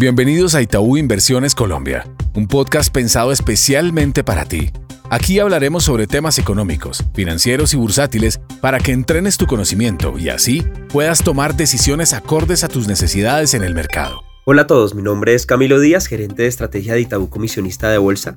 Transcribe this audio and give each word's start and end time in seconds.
Bienvenidos 0.00 0.54
a 0.54 0.62
Itaú 0.62 0.96
Inversiones 0.96 1.56
Colombia, 1.56 2.06
un 2.36 2.46
podcast 2.46 2.94
pensado 2.94 3.32
especialmente 3.32 4.22
para 4.22 4.44
ti. 4.44 4.70
Aquí 5.10 5.40
hablaremos 5.40 5.82
sobre 5.82 6.06
temas 6.06 6.38
económicos, 6.38 7.02
financieros 7.14 7.74
y 7.74 7.78
bursátiles 7.78 8.38
para 8.60 8.78
que 8.78 8.92
entrenes 8.92 9.38
tu 9.38 9.48
conocimiento 9.48 10.16
y 10.16 10.28
así 10.28 10.62
puedas 10.92 11.24
tomar 11.24 11.56
decisiones 11.56 12.12
acordes 12.12 12.62
a 12.62 12.68
tus 12.68 12.86
necesidades 12.86 13.54
en 13.54 13.64
el 13.64 13.74
mercado. 13.74 14.22
Hola 14.44 14.62
a 14.62 14.66
todos, 14.68 14.94
mi 14.94 15.02
nombre 15.02 15.34
es 15.34 15.46
Camilo 15.46 15.80
Díaz, 15.80 16.06
gerente 16.06 16.42
de 16.42 16.48
estrategia 16.48 16.94
de 16.94 17.00
Itaú 17.00 17.28
Comisionista 17.28 17.90
de 17.90 17.98
Bolsa, 17.98 18.36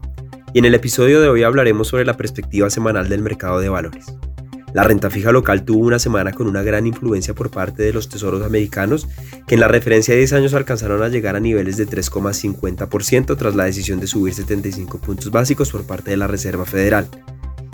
y 0.56 0.58
en 0.58 0.66
el 0.66 0.74
episodio 0.74 1.22
de 1.22 1.30
hoy 1.30 1.44
hablaremos 1.44 1.90
sobre 1.90 2.06
la 2.06 2.18
perspectiva 2.18 2.72
semanal 2.72 3.08
del 3.08 3.22
mercado 3.22 3.60
de 3.60 3.70
valores. 3.70 4.08
La 4.74 4.84
renta 4.84 5.10
fija 5.10 5.32
local 5.32 5.64
tuvo 5.64 5.86
una 5.86 6.00
semana 6.00 6.32
con 6.32 6.48
una 6.48 6.64
gran 6.64 6.88
influencia 6.88 7.34
por 7.34 7.52
parte 7.52 7.84
de 7.84 7.92
los 7.92 8.08
tesoros 8.08 8.44
americanos, 8.44 9.08
que 9.48 9.56
en 9.56 9.62
la 9.62 9.68
referencia 9.68 10.14
de 10.14 10.20
10 10.20 10.34
años 10.34 10.54
alcanzaron 10.54 11.04
a 11.04 11.10
llegar 11.10 11.36
a 11.36 11.40
niveles 11.40 11.78
de 11.78 11.88
3,50% 11.88 13.38
tras 13.38 13.56
la 13.56 13.66
decisión 13.66 14.00
de 14.00 14.08
subir 14.08 14.34
75 14.34 15.00
puntos 15.00 15.30
básicos 15.30 15.72
por 15.72 15.84
parte 15.84 16.12
de 16.12 16.18
la 16.18 16.28
Reserva 16.28 16.66
Federal. 16.66 17.08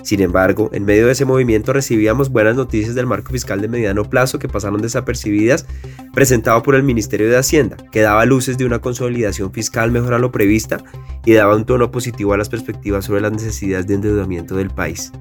Sin 0.08 0.22
embargo, 0.22 0.70
en 0.72 0.86
medio 0.86 1.06
de 1.06 1.12
ese 1.12 1.26
movimiento 1.26 1.74
recibíamos 1.74 2.30
buenas 2.30 2.56
noticias 2.56 2.96
del 2.96 3.06
marco 3.06 3.34
fiscal 3.34 3.60
de 3.60 3.68
mediano 3.68 4.10
plazo 4.10 4.40
que 4.40 4.48
pasaron 4.48 4.82
desapercibidas, 4.82 5.66
presentado 6.14 6.64
por 6.64 6.76
el 6.76 6.84
Ministerio 6.84 7.30
de 7.30 7.36
Hacienda, 7.36 7.76
que 7.92 8.00
daba 8.00 8.26
luces 8.26 8.58
de 8.58 8.64
una 8.64 8.80
consolidación 8.80 9.52
fiscal 9.52 9.92
mejor 9.92 10.14
a 10.14 10.20
lo 10.20 10.32
prevista 10.32 10.82
y 11.26 11.34
daba 11.34 11.58
un 11.58 11.66
tono 11.66 11.92
positivo 11.92 12.32
a 12.32 12.38
las 12.38 12.48
perspectivas 12.48 13.04
sobre 13.04 13.20
las 13.20 13.34
necesidades 13.34 13.86
de 13.86 13.96
endeudamiento 13.96 14.56
del 14.56 14.70
país. 14.70 15.12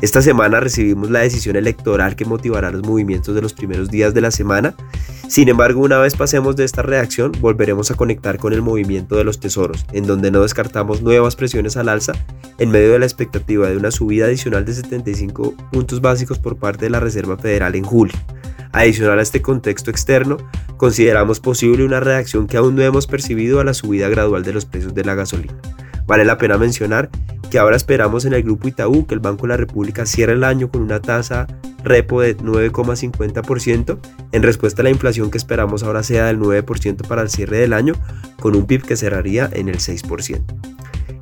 Esta 0.00 0.22
semana 0.22 0.60
recibimos 0.60 1.10
la 1.10 1.20
decisión 1.20 1.56
electoral 1.56 2.16
que 2.16 2.24
motivará 2.24 2.70
los 2.70 2.86
movimientos 2.86 3.34
de 3.34 3.42
los 3.42 3.52
primeros 3.52 3.90
días 3.90 4.14
de 4.14 4.22
la 4.22 4.30
semana. 4.30 4.74
Sin 5.32 5.48
embargo, 5.48 5.80
una 5.80 5.96
vez 5.96 6.14
pasemos 6.14 6.56
de 6.56 6.64
esta 6.64 6.82
reacción, 6.82 7.32
volveremos 7.40 7.90
a 7.90 7.94
conectar 7.94 8.36
con 8.36 8.52
el 8.52 8.60
movimiento 8.60 9.16
de 9.16 9.24
los 9.24 9.40
tesoros, 9.40 9.86
en 9.94 10.06
donde 10.06 10.30
no 10.30 10.42
descartamos 10.42 11.00
nuevas 11.00 11.36
presiones 11.36 11.78
al 11.78 11.88
alza 11.88 12.12
en 12.58 12.70
medio 12.70 12.92
de 12.92 12.98
la 12.98 13.06
expectativa 13.06 13.66
de 13.70 13.78
una 13.78 13.90
subida 13.90 14.26
adicional 14.26 14.66
de 14.66 14.74
75 14.74 15.54
puntos 15.72 16.02
básicos 16.02 16.38
por 16.38 16.58
parte 16.58 16.84
de 16.84 16.90
la 16.90 17.00
Reserva 17.00 17.38
Federal 17.38 17.74
en 17.76 17.84
julio. 17.84 18.12
Adicional 18.72 19.20
a 19.20 19.22
este 19.22 19.40
contexto 19.40 19.90
externo, 19.90 20.36
consideramos 20.76 21.40
posible 21.40 21.82
una 21.86 22.00
reacción 22.00 22.46
que 22.46 22.58
aún 22.58 22.76
no 22.76 22.82
hemos 22.82 23.06
percibido 23.06 23.58
a 23.58 23.64
la 23.64 23.72
subida 23.72 24.10
gradual 24.10 24.42
de 24.42 24.52
los 24.52 24.66
precios 24.66 24.92
de 24.92 25.04
la 25.06 25.14
gasolina. 25.14 25.56
Vale 26.06 26.26
la 26.26 26.36
pena 26.36 26.58
mencionar 26.58 27.08
que 27.52 27.58
ahora 27.58 27.76
esperamos 27.76 28.24
en 28.24 28.32
el 28.32 28.42
Grupo 28.44 28.66
Itaú 28.66 29.06
que 29.06 29.12
el 29.12 29.20
Banco 29.20 29.42
de 29.42 29.48
la 29.48 29.58
República 29.58 30.06
cierre 30.06 30.32
el 30.32 30.42
año 30.42 30.70
con 30.70 30.80
una 30.80 31.02
tasa 31.02 31.46
repo 31.84 32.22
de 32.22 32.34
9,50% 32.34 33.98
en 34.32 34.42
respuesta 34.42 34.80
a 34.80 34.84
la 34.84 34.88
inflación 34.88 35.30
que 35.30 35.36
esperamos 35.36 35.82
ahora 35.82 36.02
sea 36.02 36.24
del 36.24 36.40
9% 36.40 37.06
para 37.06 37.20
el 37.20 37.28
cierre 37.28 37.58
del 37.58 37.74
año, 37.74 37.92
con 38.40 38.56
un 38.56 38.66
PIB 38.66 38.86
que 38.86 38.96
cerraría 38.96 39.50
en 39.52 39.68
el 39.68 39.80
6%. 39.80 40.40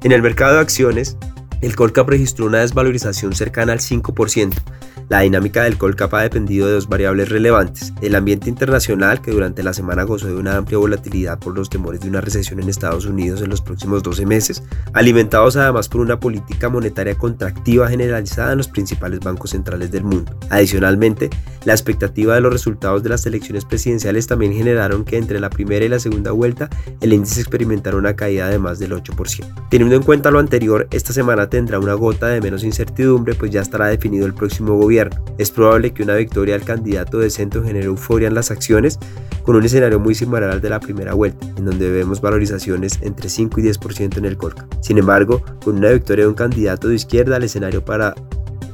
En 0.04 0.12
el 0.12 0.22
mercado 0.22 0.54
de 0.54 0.60
acciones, 0.60 1.16
el 1.62 1.74
Colcap 1.74 2.08
registró 2.08 2.46
una 2.46 2.60
desvalorización 2.60 3.34
cercana 3.34 3.72
al 3.72 3.80
5%, 3.80 4.52
la 5.11 5.22
dinámica 5.22 5.64
del 5.64 5.77
Colcap 5.77 6.14
ha 6.14 6.22
dependido 6.22 6.69
de 6.69 6.75
dos 6.75 6.89
variables 6.89 7.30
relevantes, 7.30 7.92
el 8.00 8.14
ambiente 8.14 8.48
internacional 8.48 9.20
que 9.20 9.33
durante 9.33 9.64
la 9.64 9.72
semana 9.72 10.05
gozó 10.05 10.28
de 10.28 10.36
una 10.36 10.56
amplia 10.56 10.78
volatilidad 10.78 11.36
por 11.41 11.53
los 11.53 11.69
temores 11.69 12.00
de 12.00 12.08
una 12.08 12.20
recesión 12.20 12.61
en 12.61 12.69
Estados 12.69 13.06
Unidos 13.06 13.42
en 13.42 13.50
los 13.50 13.61
próximos 13.61 14.05
12 14.05 14.25
meses, 14.25 14.62
alimentados 14.92 15.56
además 15.56 15.88
por 15.88 16.00
una 16.00 16.20
política 16.20 16.69
monetaria 16.69 17.19
contractiva 17.19 17.88
generalizada 17.88 18.53
en 18.53 18.58
los 18.58 18.69
principales 18.69 19.19
bancos 19.19 19.50
centrales 19.50 19.91
del 19.91 20.05
mundo. 20.05 20.38
Adicionalmente, 20.48 21.28
la 21.64 21.72
expectativa 21.72 22.36
de 22.36 22.42
los 22.42 22.53
resultados 22.53 23.03
de 23.03 23.08
las 23.08 23.27
elecciones 23.27 23.64
presidenciales 23.64 24.28
también 24.28 24.53
generaron 24.53 25.05
que 25.05 25.16
entre 25.16 25.41
la 25.41 25.50
primera 25.50 25.84
y 25.84 25.88
la 25.88 25.98
segunda 25.98 26.31
vuelta 26.31 26.70
el 27.00 27.12
índice 27.12 27.41
experimentara 27.41 27.97
una 27.97 28.14
caída 28.14 28.48
de 28.48 28.61
más 28.61 28.78
del 28.78 28.92
8%. 28.92 29.69
Teniendo 29.70 29.97
en 29.97 30.05
cuenta 30.05 30.31
lo 30.31 30.38
anterior, 30.38 30.86
esta 30.92 31.12
semana 31.12 31.50
tendrá 31.50 31.81
una 31.81 31.94
gota 31.94 32.28
de 32.28 32.41
menos 32.41 32.62
incertidumbre 32.62 33.34
pues 33.34 33.50
ya 33.50 33.61
estará 33.61 33.88
definido 33.88 34.25
el 34.25 34.34
próximo 34.34 34.76
gobierno 34.76 35.00
es 35.38 35.50
probable 35.50 35.93
que 35.93 36.03
una 36.03 36.16
victoria 36.16 36.55
del 36.55 36.66
candidato 36.66 37.19
de 37.19 37.31
centro 37.31 37.62
genere 37.62 37.87
euforia 37.87 38.28
en 38.28 38.34
las 38.34 38.50
acciones, 38.50 38.99
con 39.44 39.56
un 39.56 39.65
escenario 39.65 39.99
muy 39.99 40.15
similar 40.15 40.50
al 40.50 40.61
de 40.61 40.69
la 40.69 40.81
primera 40.81 41.15
vuelta, 41.15 41.47
en 41.56 41.65
donde 41.65 41.91
vemos 41.91 42.21
valorizaciones 42.21 42.99
entre 43.00 43.28
5 43.28 43.61
y 43.61 43.62
10% 43.65 44.19
en 44.19 44.25
el 44.27 44.37
Colcap. 44.37 44.69
Sin 44.83 44.99
embargo, 44.99 45.43
con 45.65 45.77
una 45.77 45.91
victoria 45.91 46.25
de 46.25 46.28
un 46.28 46.34
candidato 46.34 46.88
de 46.88 46.97
izquierda, 46.97 47.38
el 47.38 47.44
escenario 47.44 47.84
para 47.84 48.15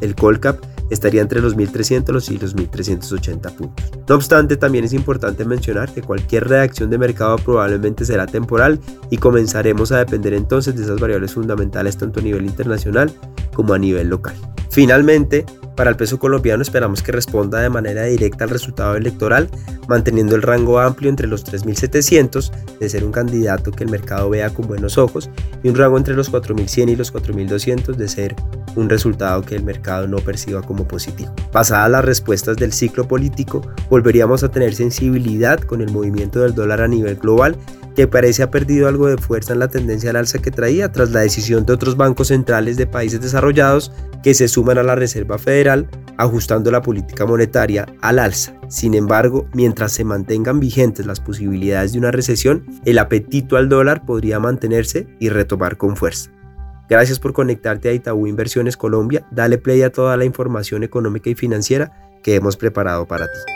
el 0.00 0.14
Colcap 0.14 0.58
estaría 0.90 1.22
entre 1.22 1.40
los 1.40 1.56
1.300 1.56 2.30
y 2.30 2.38
los 2.38 2.56
1.380 2.56 3.52
puntos. 3.54 3.92
No 4.08 4.14
obstante, 4.14 4.56
también 4.56 4.84
es 4.84 4.92
importante 4.92 5.44
mencionar 5.44 5.92
que 5.92 6.02
cualquier 6.02 6.48
reacción 6.48 6.90
de 6.90 6.98
mercado 6.98 7.36
probablemente 7.36 8.04
será 8.04 8.26
temporal 8.26 8.80
y 9.10 9.16
comenzaremos 9.16 9.92
a 9.92 9.98
depender 9.98 10.34
entonces 10.34 10.76
de 10.76 10.84
esas 10.84 11.00
variables 11.00 11.34
fundamentales 11.34 11.96
tanto 11.96 12.20
a 12.20 12.22
nivel 12.22 12.44
internacional 12.44 13.12
como 13.54 13.74
a 13.74 13.78
nivel 13.78 14.08
local. 14.08 14.34
Finalmente, 14.70 15.44
para 15.76 15.90
el 15.90 15.96
peso 15.96 16.18
colombiano 16.18 16.62
esperamos 16.62 17.02
que 17.02 17.12
responda 17.12 17.60
de 17.60 17.68
manera 17.68 18.04
directa 18.04 18.44
al 18.44 18.50
resultado 18.50 18.96
electoral, 18.96 19.48
manteniendo 19.88 20.34
el 20.34 20.42
rango 20.42 20.80
amplio 20.80 21.10
entre 21.10 21.26
los 21.26 21.44
3.700 21.44 22.50
de 22.80 22.88
ser 22.88 23.04
un 23.04 23.12
candidato 23.12 23.70
que 23.70 23.84
el 23.84 23.90
mercado 23.90 24.30
vea 24.30 24.50
con 24.50 24.66
buenos 24.66 24.98
ojos 24.98 25.30
y 25.62 25.68
un 25.68 25.76
rango 25.76 25.96
entre 25.98 26.14
los 26.14 26.32
4.100 26.32 26.90
y 26.90 26.96
los 26.96 27.12
4.200 27.12 27.94
de 27.94 28.08
ser 28.08 28.34
un 28.74 28.88
resultado 28.88 29.42
que 29.42 29.56
el 29.56 29.64
mercado 29.64 30.06
no 30.06 30.18
perciba 30.18 30.62
como 30.62 30.86
positivo. 30.86 31.34
Pasadas 31.52 31.90
las 31.90 32.04
respuestas 32.04 32.56
del 32.56 32.72
ciclo 32.72 33.08
político, 33.08 33.62
volveríamos 33.88 34.44
a 34.44 34.50
tener 34.50 34.74
sensibilidad 34.74 35.60
con 35.60 35.80
el 35.80 35.90
movimiento 35.90 36.40
del 36.40 36.54
dólar 36.54 36.82
a 36.82 36.88
nivel 36.88 37.16
global 37.16 37.56
que 37.96 38.06
parece 38.06 38.42
ha 38.42 38.50
perdido 38.50 38.86
algo 38.86 39.08
de 39.08 39.16
fuerza 39.16 39.54
en 39.54 39.58
la 39.58 39.68
tendencia 39.68 40.10
al 40.10 40.16
alza 40.16 40.38
que 40.38 40.50
traía 40.50 40.92
tras 40.92 41.10
la 41.10 41.20
decisión 41.20 41.64
de 41.64 41.72
otros 41.72 41.96
bancos 41.96 42.28
centrales 42.28 42.76
de 42.76 42.86
países 42.86 43.20
desarrollados 43.22 43.90
que 44.22 44.34
se 44.34 44.48
suman 44.48 44.76
a 44.76 44.82
la 44.82 44.94
Reserva 44.94 45.38
Federal 45.38 45.88
ajustando 46.18 46.70
la 46.70 46.82
política 46.82 47.24
monetaria 47.26 47.86
al 48.02 48.18
alza. 48.18 48.54
Sin 48.68 48.94
embargo, 48.94 49.48
mientras 49.54 49.92
se 49.92 50.04
mantengan 50.04 50.60
vigentes 50.60 51.06
las 51.06 51.20
posibilidades 51.20 51.92
de 51.92 51.98
una 51.98 52.10
recesión, 52.10 52.66
el 52.84 52.98
apetito 52.98 53.56
al 53.56 53.68
dólar 53.68 54.04
podría 54.04 54.38
mantenerse 54.38 55.08
y 55.18 55.30
retomar 55.30 55.78
con 55.78 55.96
fuerza. 55.96 56.30
Gracias 56.88 57.18
por 57.18 57.32
conectarte 57.32 57.88
a 57.88 57.92
Itaú 57.92 58.26
Inversiones 58.26 58.76
Colombia. 58.76 59.26
Dale 59.30 59.58
play 59.58 59.82
a 59.82 59.90
toda 59.90 60.16
la 60.16 60.24
información 60.24 60.82
económica 60.82 61.30
y 61.30 61.34
financiera 61.34 61.92
que 62.22 62.34
hemos 62.34 62.56
preparado 62.56 63.06
para 63.06 63.26
ti. 63.26 63.55